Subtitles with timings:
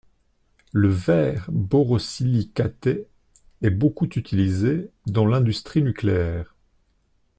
[0.73, 3.05] Le verre borosilicaté
[3.61, 6.55] est beaucoup utilisé dans l'industrie nucléaire.